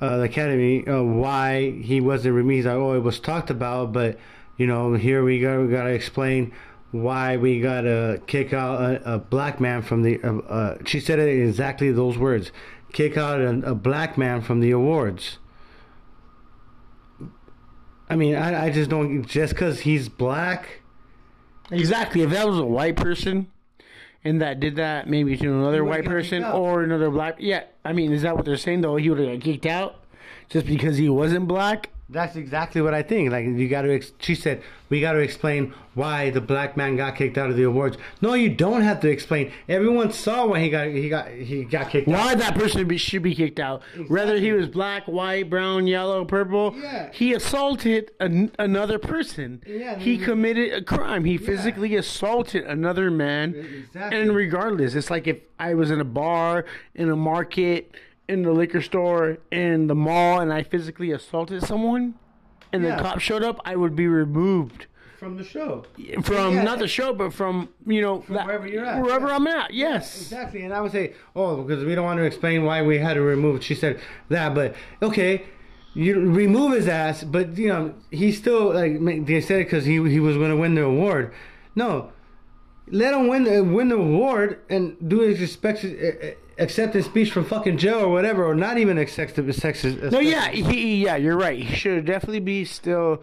uh, 0.00 0.18
the 0.18 0.22
Academy, 0.24 0.86
uh, 0.86 1.02
why 1.02 1.70
he 1.70 2.00
wasn't. 2.00 2.50
He's 2.50 2.66
like, 2.66 2.76
oh, 2.76 2.94
it 2.94 3.00
was 3.00 3.20
talked 3.20 3.50
about, 3.50 3.92
but 3.92 4.18
you 4.60 4.66
know, 4.66 4.92
here 4.92 5.24
we 5.24 5.40
go. 5.40 5.64
We 5.64 5.72
gotta 5.72 5.90
explain 5.90 6.52
why 6.90 7.38
we 7.38 7.60
gotta 7.60 8.20
kick 8.26 8.52
out 8.52 8.78
a, 8.78 9.14
a 9.14 9.18
black 9.18 9.58
man 9.58 9.80
from 9.80 10.02
the. 10.02 10.22
Uh, 10.22 10.38
uh, 10.40 10.78
she 10.84 11.00
said 11.00 11.18
it 11.18 11.28
exactly 11.28 11.90
those 11.90 12.18
words: 12.18 12.52
kick 12.92 13.16
out 13.16 13.40
a, 13.40 13.70
a 13.70 13.74
black 13.74 14.18
man 14.18 14.42
from 14.42 14.60
the 14.60 14.70
awards. 14.70 15.38
I 18.10 18.16
mean, 18.16 18.34
I, 18.34 18.66
I 18.66 18.70
just 18.70 18.90
don't. 18.90 19.24
Just 19.24 19.54
because 19.54 19.80
he's 19.80 20.10
black, 20.10 20.82
Exactly. 21.70 22.20
If 22.20 22.30
that 22.30 22.46
was 22.46 22.58
a 22.58 22.66
white 22.66 22.96
person 22.96 23.50
and 24.24 24.42
that 24.42 24.60
did 24.60 24.76
that 24.76 25.08
maybe 25.08 25.38
to 25.38 25.46
another 25.46 25.84
white 25.84 26.04
person 26.04 26.44
or 26.44 26.82
another 26.82 27.10
black 27.10 27.36
yeah, 27.38 27.64
I 27.82 27.94
mean, 27.94 28.12
is 28.12 28.20
that 28.22 28.36
what 28.36 28.44
they're 28.44 28.58
saying 28.58 28.82
though? 28.82 28.96
He 28.96 29.08
would 29.08 29.20
have 29.20 29.38
got 29.38 29.42
kicked 29.42 29.64
out 29.64 29.96
just 30.50 30.66
because 30.66 30.98
he 30.98 31.08
wasn't 31.08 31.48
black? 31.48 31.88
That's 32.10 32.36
exactly 32.36 32.80
what 32.82 32.94
I 32.94 33.02
think. 33.02 33.30
Like 33.30 33.44
you 33.46 33.68
got 33.68 33.82
to. 33.82 33.94
Ex- 33.94 34.12
she 34.20 34.34
said 34.34 34.62
we 34.88 35.00
got 35.00 35.12
to 35.12 35.18
explain 35.20 35.72
why 35.94 36.30
the 36.30 36.40
black 36.40 36.76
man 36.76 36.96
got 36.96 37.14
kicked 37.16 37.38
out 37.38 37.50
of 37.50 37.56
the 37.56 37.62
awards. 37.62 37.96
No, 38.20 38.34
you 38.34 38.48
don't 38.48 38.82
have 38.82 39.00
to 39.00 39.08
explain. 39.08 39.52
Everyone 39.68 40.12
saw 40.12 40.46
when 40.46 40.60
he 40.62 40.70
got 40.70 40.88
he 40.88 41.08
got 41.08 41.28
he 41.28 41.64
got 41.64 41.90
kicked 41.90 42.08
out. 42.08 42.12
Why 42.14 42.34
that 42.34 42.54
person 42.54 42.86
be, 42.88 42.96
should 42.96 43.22
be 43.22 43.34
kicked 43.34 43.60
out? 43.60 43.82
Whether 44.08 44.38
he 44.38 44.52
was 44.52 44.66
black, 44.68 45.06
white, 45.06 45.48
brown, 45.48 45.86
yellow, 45.86 46.24
purple, 46.24 46.74
Yeah. 46.76 47.10
he 47.12 47.32
assaulted 47.32 48.10
an, 48.20 48.50
another 48.58 48.98
person. 48.98 49.62
Yeah, 49.66 49.96
he 49.98 50.16
he- 50.16 50.24
committed 50.24 50.72
a 50.72 50.82
crime. 50.82 51.24
He 51.24 51.36
physically 51.38 51.94
assaulted 51.96 52.64
another 52.64 53.10
man. 53.10 53.54
Exactly. 53.54 54.20
And 54.20 54.34
regardless, 54.34 54.94
it's 54.94 55.10
like 55.10 55.26
if 55.26 55.40
I 55.58 55.74
was 55.74 55.90
in 55.90 56.00
a 56.00 56.04
bar, 56.04 56.64
in 56.94 57.10
a 57.10 57.16
market, 57.16 57.94
in 58.30 58.42
the 58.42 58.52
liquor 58.52 58.80
store, 58.80 59.38
in 59.50 59.88
the 59.88 59.94
mall, 59.94 60.40
and 60.40 60.52
I 60.52 60.62
physically 60.62 61.10
assaulted 61.10 61.62
someone, 61.64 62.14
and 62.72 62.82
Yeah. 62.84 62.96
the 62.96 63.02
cop 63.02 63.18
showed 63.18 63.42
up, 63.42 63.60
I 63.64 63.74
would 63.74 63.96
be 63.96 64.06
removed 64.06 64.86
From 65.18 65.36
the 65.36 65.42
show. 65.44 65.84
from 66.22 66.54
Yeah. 66.54 66.62
not 66.62 66.78
the 66.78 66.86
show, 66.88 67.12
but 67.12 67.32
from 67.32 67.68
you 67.86 68.00
know 68.00 68.24
that- 68.28 68.46
wherever 68.46 68.66
you're 68.68 68.84
at. 68.84 69.02
Wherever 69.02 69.26
Yeah. 69.28 69.34
I'm 69.36 69.46
at, 69.48 69.74
yes. 69.74 70.20
Exactly, 70.22 70.62
and 70.62 70.72
I 70.72 70.80
would 70.80 70.92
say, 70.92 71.14
oh, 71.34 71.62
because 71.62 71.84
we 71.84 71.94
don't 71.96 72.04
want 72.04 72.18
to 72.20 72.24
explain 72.24 72.64
why 72.64 72.82
we 72.82 72.98
had 72.98 73.14
to 73.14 73.22
remove. 73.22 73.64
She 73.64 73.74
said 73.74 73.98
that, 74.28 74.54
but 74.54 74.74
okay, 75.02 75.42
you 75.92 76.20
remove 76.20 76.72
his 76.72 76.86
ass, 76.86 77.24
but 77.24 77.58
you 77.58 77.68
know 77.68 77.94
he 78.12 78.30
still 78.30 78.72
like 78.72 79.26
they 79.26 79.40
said 79.40 79.60
it 79.62 79.64
because 79.64 79.84
he 79.86 79.94
he 80.08 80.20
was 80.20 80.36
going 80.36 80.50
to 80.50 80.56
win 80.56 80.76
the 80.76 80.84
award. 80.84 81.32
No, 81.74 82.10
let 82.90 83.14
him 83.14 83.28
win 83.28 83.44
the 83.44 83.62
win 83.62 83.88
the 83.88 83.96
award 83.96 84.60
and 84.68 84.96
do 85.08 85.20
his 85.20 85.40
respect, 85.40 85.84
uh, 85.84 86.30
acceptance 86.58 87.06
speech 87.06 87.32
from 87.32 87.44
fucking 87.44 87.78
Joe 87.78 88.00
or 88.00 88.08
whatever, 88.08 88.44
or 88.44 88.54
not 88.54 88.78
even 88.78 88.98
accept 88.98 89.36
sex. 89.54 89.84
No, 89.84 90.20
yeah, 90.20 90.48
he, 90.48 91.04
yeah, 91.04 91.16
you're 91.16 91.36
right. 91.36 91.58
He 91.62 91.74
should 91.74 92.04
definitely 92.04 92.40
be 92.40 92.64
still 92.64 93.22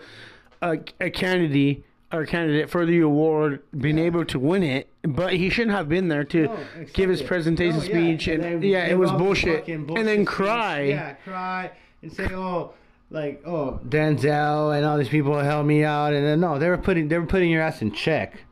a, 0.62 0.79
a 1.00 1.09
candidate 1.09 1.83
or 2.12 2.25
candidate 2.25 2.69
for 2.69 2.86
the 2.86 3.01
award, 3.01 3.62
being 3.77 4.00
able 4.00 4.24
to 4.25 4.39
win 4.39 4.63
it. 4.63 4.89
But 5.03 5.33
he 5.33 5.50
shouldn't 5.50 5.75
have 5.75 5.89
been 5.89 6.07
there 6.07 6.24
to 6.24 6.43
No, 6.43 6.59
give 6.93 7.09
his 7.09 7.21
presentation 7.21 7.79
No, 7.79 7.83
yeah, 7.86 7.89
speech, 7.89 8.27
and, 8.27 8.63
yeah, 8.63 8.86
it 8.86 8.97
was 8.97 9.12
the 9.12 9.17
bullshit. 9.17 9.67
And 9.67 9.86
bullshit 9.86 10.05
then 10.05 10.17
speech. 10.19 10.27
cry. 10.27 10.81
Yeah, 10.83 11.13
cry 11.24 11.71
and 12.01 12.12
say, 12.13 12.27
oh, 12.33 12.74
like 13.09 13.41
oh 13.45 13.79
Denzel 13.88 14.75
and 14.75 14.86
all 14.86 14.97
these 14.97 15.09
people 15.09 15.38
help 15.39 15.65
me 15.65 15.83
out, 15.83 16.13
and 16.13 16.25
then 16.25 16.39
no, 16.39 16.59
they 16.59 16.69
were 16.69 16.77
putting 16.77 17.07
they 17.07 17.17
were 17.17 17.25
putting 17.25 17.50
your 17.50 17.62
ass 17.62 17.81
in 17.81 17.91
check, 17.91 18.43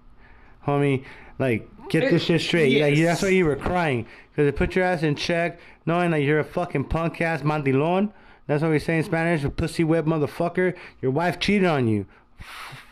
homie. 0.65 1.03
Like 1.39 1.69
get 1.89 2.09
this 2.09 2.23
shit 2.23 2.41
straight. 2.41 2.81
Like 2.81 2.95
that's 2.97 3.21
why 3.21 3.29
you 3.29 3.45
were 3.45 3.55
crying 3.55 4.05
because 4.31 4.51
they 4.51 4.57
put 4.57 4.75
your 4.75 4.85
ass 4.85 5.03
in 5.03 5.15
check, 5.15 5.59
knowing 5.85 6.11
that 6.11 6.21
you're 6.21 6.39
a 6.39 6.45
fucking 6.45 6.85
punk 6.85 7.21
ass 7.21 7.41
mandilon. 7.41 8.11
That's 8.47 8.61
what 8.61 8.71
we 8.71 8.79
say 8.79 8.97
in 8.97 9.03
Spanish, 9.03 9.43
a 9.43 9.49
pussy 9.49 9.83
web 9.83 10.05
motherfucker. 10.05 10.75
Your 11.01 11.11
wife 11.11 11.39
cheated 11.39 11.65
on 11.65 11.87
you 11.87 12.05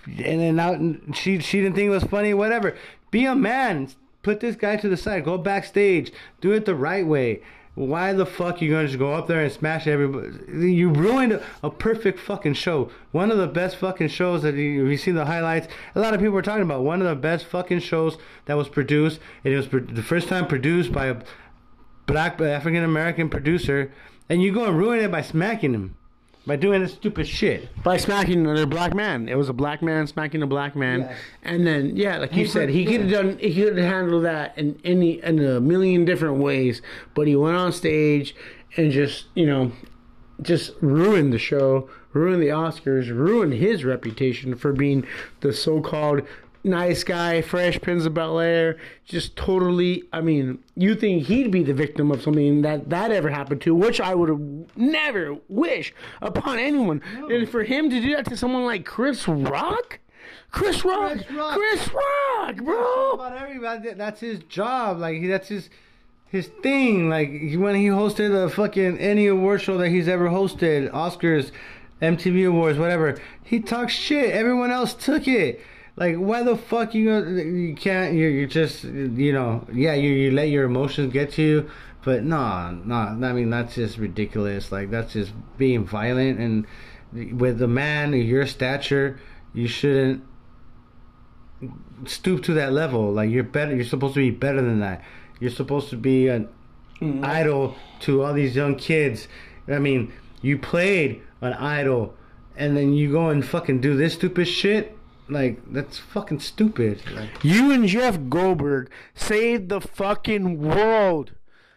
and 0.05 0.39
then 0.39 0.55
now 0.55 1.13
she 1.13 1.39
she 1.39 1.61
didn't 1.61 1.75
think 1.75 1.87
it 1.87 1.91
was 1.91 2.03
funny. 2.03 2.33
Whatever. 2.33 2.75
Be 3.11 3.25
a 3.25 3.35
man. 3.35 3.89
Put 4.21 4.39
this 4.39 4.55
guy 4.55 4.77
to 4.77 4.89
the 4.89 4.97
side. 4.97 5.25
Go 5.25 5.37
backstage. 5.37 6.11
Do 6.41 6.51
it 6.51 6.65
the 6.65 6.75
right 6.75 7.05
way. 7.05 7.41
Why 7.75 8.13
the 8.13 8.25
fuck 8.25 8.61
you 8.61 8.69
gonna 8.69 8.85
just 8.85 8.99
go 8.99 9.13
up 9.13 9.25
there 9.27 9.41
and 9.41 9.51
smash 9.51 9.87
everybody? 9.87 10.71
You 10.71 10.89
ruined 10.89 11.41
a 11.63 11.69
perfect 11.71 12.19
fucking 12.19 12.53
show. 12.53 12.91
One 13.11 13.31
of 13.31 13.39
the 13.39 13.47
best 13.47 13.77
fucking 13.77 14.09
shows 14.09 14.43
that 14.43 14.53
you, 14.53 14.85
you 14.85 14.97
see 14.97 15.09
the 15.09 15.25
highlights. 15.25 15.67
A 15.95 15.99
lot 15.99 16.13
of 16.13 16.19
people 16.19 16.35
were 16.35 16.43
talking 16.43 16.61
about 16.61 16.83
one 16.83 17.01
of 17.01 17.07
the 17.07 17.15
best 17.15 17.45
fucking 17.45 17.79
shows 17.79 18.17
that 18.45 18.57
was 18.57 18.69
produced. 18.69 19.19
And 19.43 19.55
it 19.55 19.57
was 19.57 19.69
the 19.69 20.03
first 20.03 20.27
time 20.27 20.45
produced 20.45 20.91
by 20.91 21.07
a 21.07 21.23
black 22.05 22.39
African 22.39 22.83
American 22.83 23.27
producer. 23.27 23.91
And 24.29 24.43
you 24.43 24.53
go 24.53 24.65
and 24.65 24.77
ruin 24.77 24.99
it 24.99 25.11
by 25.11 25.23
smacking 25.23 25.73
him, 25.73 25.95
by 26.45 26.55
doing 26.57 26.81
this 26.81 26.93
stupid 26.93 27.27
shit. 27.27 27.69
By 27.83 27.97
smacking 27.97 28.39
another 28.41 28.65
black 28.65 28.93
man, 28.93 29.29
it 29.29 29.35
was 29.37 29.49
a 29.49 29.53
black 29.53 29.81
man 29.81 30.07
smacking 30.07 30.41
a 30.43 30.47
black 30.47 30.75
man, 30.75 31.01
Yes. 31.01 31.17
and 31.43 31.65
then 31.65 31.95
yeah, 31.95 32.17
like 32.17 32.31
you 32.33 32.43
He 32.43 32.47
said, 32.49 32.69
he 32.69 32.85
could 32.85 33.01
have 33.01 33.09
done, 33.11 33.37
he 33.39 33.53
could 33.55 33.77
have 33.77 33.87
handled 33.87 34.25
that 34.25 34.57
in 34.57 34.79
any 34.83 35.21
in 35.23 35.39
a 35.39 35.59
million 35.61 36.03
different 36.05 36.37
ways, 36.37 36.81
but 37.13 37.27
he 37.27 37.35
went 37.35 37.55
on 37.55 37.71
stage 37.71 38.35
and 38.77 38.91
just 38.91 39.25
you 39.35 39.45
know, 39.45 39.71
just 40.41 40.71
ruined 40.81 41.31
the 41.31 41.39
show, 41.39 41.89
ruined 42.11 42.41
the 42.41 42.47
Oscars, 42.47 43.09
ruined 43.09 43.53
his 43.53 43.85
reputation 43.85 44.55
for 44.55 44.73
being 44.73 45.05
the 45.41 45.53
so-called 45.53 46.21
nice 46.63 47.03
guy, 47.03 47.41
fresh 47.41 47.79
Prince 47.81 48.05
of 48.05 48.13
Bel 48.13 48.39
Air. 48.39 48.77
Just 49.05 49.35
totally. 49.35 50.03
I 50.11 50.21
mean, 50.21 50.63
you 50.75 50.95
think 50.95 51.23
he'd 51.23 51.51
be 51.51 51.63
the 51.63 51.73
victim 51.73 52.11
of 52.11 52.21
something 52.21 52.61
that 52.61 52.89
that 52.89 53.11
ever 53.11 53.29
happened 53.29 53.61
to, 53.61 53.75
which 53.75 53.99
I 53.99 54.15
would 54.15 54.29
have 54.29 54.41
never 54.75 55.37
wish 55.49 55.93
upon 56.21 56.59
anyone. 56.59 57.01
And 57.29 57.49
for 57.49 57.63
him 57.63 57.89
to 57.89 58.01
do 58.01 58.15
that 58.15 58.25
to 58.27 58.37
someone 58.37 58.65
like 58.65 58.85
Chris 58.85 59.27
Rock. 59.27 59.99
Chris 60.51 60.85
Rock, 60.85 61.13
Chris 61.13 61.31
Rock. 61.31 61.53
Chris 61.55 61.89
Rock, 61.93 62.55
bro. 62.57 63.11
about 63.13 63.35
everybody. 63.35 63.93
That's 63.93 64.19
his 64.21 64.39
job. 64.39 64.99
Like 64.99 65.27
that's 65.27 65.47
his 65.47 65.69
his 66.27 66.47
thing. 66.61 67.09
Like 67.09 67.29
when 67.29 67.75
he 67.75 67.87
hosted 67.87 68.33
a 68.33 68.49
fucking 68.49 68.99
any 68.99 69.27
award 69.27 69.61
show 69.61 69.77
that 69.79 69.89
he's 69.89 70.07
ever 70.07 70.29
hosted, 70.29 70.91
Oscars, 70.91 71.51
MTV 72.01 72.47
Awards, 72.47 72.77
whatever. 72.77 73.19
He 73.43 73.59
talks 73.59 73.93
shit. 73.93 74.31
Everyone 74.31 74.71
else 74.71 74.93
took 74.93 75.27
it. 75.27 75.61
Like 75.95 76.15
why 76.15 76.43
the 76.43 76.57
fuck 76.57 76.95
you 76.95 77.13
you 77.13 77.75
can't 77.75 78.15
you 78.15 78.27
you 78.27 78.47
just 78.47 78.83
you 78.83 79.31
know 79.31 79.67
yeah 79.71 79.93
you 79.93 80.09
you 80.09 80.31
let 80.31 80.49
your 80.49 80.65
emotions 80.65 81.13
get 81.13 81.33
to 81.33 81.41
you. 81.41 81.69
But 82.03 82.23
no, 82.23 82.71
no, 82.71 82.95
I 82.95 83.33
mean 83.33 83.49
that's 83.49 83.75
just 83.75 83.97
ridiculous. 83.97 84.71
Like 84.71 84.89
that's 84.89 85.13
just 85.13 85.31
being 85.57 85.85
violent 85.85 86.39
and 86.39 86.67
with 87.13 87.61
a 87.61 87.67
man 87.67 88.13
of 88.13 88.21
your 88.21 88.47
stature, 88.47 89.19
you 89.53 89.67
shouldn't 89.67 90.23
stoop 92.05 92.43
to 92.43 92.53
that 92.53 92.73
level. 92.73 93.11
Like 93.11 93.29
you're 93.29 93.43
better. 93.43 93.75
You're 93.75 93.85
supposed 93.85 94.15
to 94.15 94.19
be 94.19 94.31
better 94.31 94.61
than 94.61 94.79
that. 94.79 95.03
You're 95.39 95.51
supposed 95.51 95.89
to 95.89 95.97
be 95.97 96.27
an 96.27 96.49
mm-hmm. 96.99 97.23
idol 97.23 97.75
to 98.01 98.23
all 98.23 98.33
these 98.33 98.55
young 98.55 98.75
kids. 98.75 99.27
I 99.67 99.79
mean, 99.79 100.11
you 100.41 100.57
played 100.57 101.21
an 101.41 101.53
idol, 101.53 102.15
and 102.55 102.75
then 102.75 102.93
you 102.93 103.11
go 103.11 103.29
and 103.29 103.45
fucking 103.45 103.81
do 103.81 103.95
this 103.95 104.13
stupid 104.13 104.47
shit. 104.47 104.97
Like 105.29 105.61
that's 105.71 105.97
fucking 105.97 106.39
stupid. 106.39 107.01
Like, 107.11 107.43
You 107.43 107.71
and 107.71 107.87
Jeff 107.87 108.19
Goldberg 108.29 108.89
saved 109.15 109.69
the 109.69 109.81
fucking 109.81 110.59
world. 110.59 111.31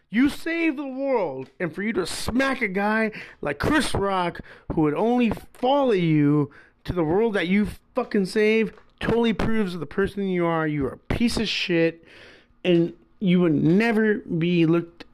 You 0.09 0.29
saved 0.29 0.79
the 0.79 0.87
world, 0.87 1.51
and 1.59 1.75
for 1.75 1.83
you 1.83 1.93
to 1.95 2.07
smack 2.07 2.63
a 2.63 2.69
guy 2.69 3.11
like 3.41 3.59
Chris 3.59 3.93
Rock, 3.93 4.41
who 4.73 4.83
would 4.83 4.95
only 4.95 5.31
follow 5.53 5.93
you 5.93 6.51
to 6.85 6.93
the 6.93 7.05
world 7.05 7.35
that 7.35 7.49
you 7.49 7.69
fucking 7.95 8.27
saved, 8.27 8.73
totally 9.01 9.33
proves 9.33 9.77
the 9.77 9.87
person 9.87 10.29
you 10.29 10.47
are. 10.47 10.67
You 10.67 10.87
are 10.87 10.93
a 10.93 11.15
piece 11.15 11.37
of 11.39 11.49
shit, 11.49 12.05
and 12.65 12.95
you 13.19 13.41
would 13.41 13.55
never 13.55 14.19
be 14.19 14.65
looked 14.65 15.06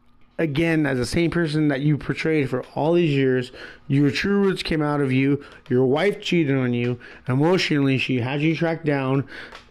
again 0.42 0.84
as 0.84 0.98
the 0.98 1.06
same 1.06 1.30
person 1.30 1.68
that 1.68 1.80
you 1.80 1.96
portrayed 1.96 2.50
for 2.50 2.62
all 2.74 2.92
these 2.92 3.14
years. 3.14 3.52
Your 3.88 4.10
true 4.10 4.38
roots 4.38 4.62
came 4.62 4.82
out 4.82 5.00
of 5.00 5.12
you. 5.12 5.42
Your 5.70 5.86
wife 5.86 6.20
cheated 6.20 6.56
on 6.56 6.74
you. 6.74 7.00
Emotionally, 7.26 7.96
she 7.96 8.20
had 8.20 8.42
you 8.42 8.54
tracked 8.54 8.84
down. 8.84 9.26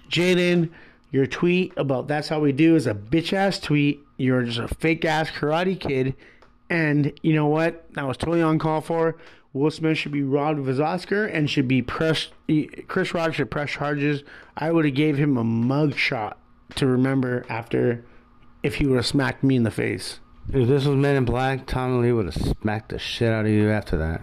Jaden, 0.10 0.70
your 1.12 1.28
tweet 1.28 1.74
about 1.78 2.08
that's 2.08 2.30
how 2.30 2.40
we 2.40 2.52
do 2.52 2.76
is 2.76 2.88
a 2.88 2.96
bitch 2.96 3.34
ass 3.34 3.60
tweet. 3.60 4.02
You're 4.18 4.44
just 4.44 4.60
a 4.60 4.68
fake 4.76 5.06
ass 5.06 5.30
karate 5.30 5.80
kid. 5.80 6.16
And 6.70 7.14
you 7.22 7.34
know 7.34 7.48
what? 7.48 7.94
That 7.94 8.08
was 8.08 8.18
totally 8.18 8.42
uncalled 8.42 8.86
for. 8.86 9.18
Will 9.54 9.70
Smith 9.70 9.98
should 9.98 10.14
be 10.14 10.24
robbed 10.24 10.60
of 10.60 10.68
his 10.68 10.80
Oscar 10.80 11.26
and 11.26 11.50
should 11.50 11.68
be 11.68 11.82
pressed. 11.82 12.32
Chris 12.88 13.14
Rock 13.14 13.34
should 13.34 13.52
press 13.52 13.72
charges. 13.72 14.24
I 14.56 14.72
would 14.72 14.86
have 14.86 14.96
gave 14.96 15.18
him 15.18 15.38
a 15.38 15.44
mug 15.44 15.96
shot 15.96 16.40
to 16.76 16.88
remember 16.88 17.46
after 17.50 18.06
if 18.64 18.76
he 18.76 18.88
would 18.88 18.96
have 18.96 19.06
smacked 19.06 19.44
me 19.44 19.58
in 19.58 19.64
the 19.64 19.72
face. 19.72 20.20
If 20.54 20.68
this 20.68 20.86
was 20.86 20.98
Men 20.98 21.16
in 21.16 21.26
Black, 21.26 21.66
Tommy 21.66 22.02
Lee 22.02 22.12
would 22.12 22.26
have 22.26 22.58
smacked 22.62 22.90
the 22.90 23.00
shit 23.00 23.32
out 23.32 23.46
of 23.46 23.52
you 23.52 23.70
after 23.70 23.98
that. 23.98 24.22